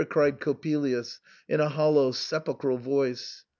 '* 0.01 0.09
cried 0.09 0.39
Coppelius, 0.39 1.19
in 1.47 1.59
a 1.59 1.69
hollow 1.69 2.11
sepulchral 2.11 2.79
voice. 2.79 3.45